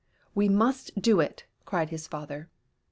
"We 0.33 0.49
must 0.49 0.99
do 0.99 1.19
it!" 1.19 1.45
cried 1.63 1.91
his 1.91 2.07
father. 2.07 2.49